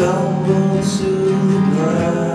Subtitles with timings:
[0.00, 2.29] stumble to the ground.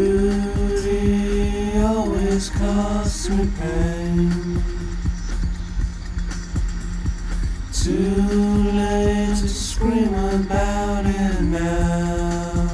[0.00, 4.62] beauty always costs me pain.
[7.72, 12.68] Too late to scream about it now.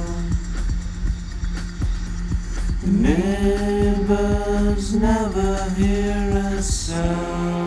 [2.82, 7.65] The neighbors never hear a sound.